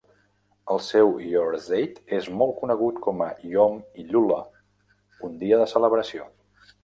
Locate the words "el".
0.75-0.79